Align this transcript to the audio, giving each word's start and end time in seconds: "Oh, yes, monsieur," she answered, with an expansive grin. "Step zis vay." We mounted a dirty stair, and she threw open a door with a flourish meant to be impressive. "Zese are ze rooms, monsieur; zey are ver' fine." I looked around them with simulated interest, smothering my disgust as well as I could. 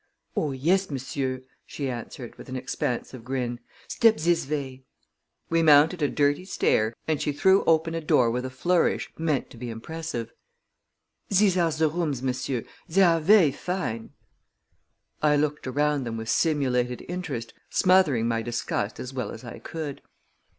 "Oh, 0.35 0.51
yes, 0.51 0.89
monsieur," 0.89 1.43
she 1.63 1.87
answered, 1.87 2.35
with 2.35 2.49
an 2.49 2.55
expansive 2.55 3.23
grin. 3.23 3.59
"Step 3.87 4.17
zis 4.19 4.45
vay." 4.45 4.83
We 5.51 5.61
mounted 5.61 6.01
a 6.01 6.09
dirty 6.09 6.43
stair, 6.43 6.95
and 7.07 7.21
she 7.21 7.31
threw 7.31 7.63
open 7.65 7.93
a 7.93 8.01
door 8.01 8.31
with 8.31 8.43
a 8.43 8.49
flourish 8.49 9.11
meant 9.19 9.51
to 9.51 9.57
be 9.57 9.69
impressive. 9.69 10.31
"Zese 11.31 11.57
are 11.63 11.69
ze 11.71 11.85
rooms, 11.85 12.23
monsieur; 12.23 12.63
zey 12.91 13.03
are 13.03 13.19
ver' 13.19 13.51
fine." 13.51 14.13
I 15.21 15.35
looked 15.35 15.67
around 15.67 16.05
them 16.05 16.17
with 16.17 16.29
simulated 16.29 17.05
interest, 17.07 17.53
smothering 17.69 18.27
my 18.27 18.41
disgust 18.41 18.99
as 18.99 19.13
well 19.13 19.29
as 19.29 19.43
I 19.43 19.59
could. 19.59 20.01